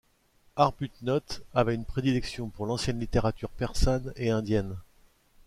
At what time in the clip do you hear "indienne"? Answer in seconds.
4.31-4.75